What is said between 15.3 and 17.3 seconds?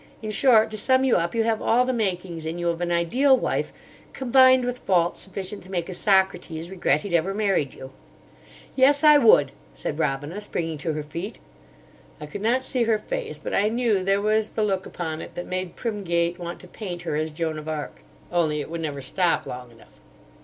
that made Primgate want to paint her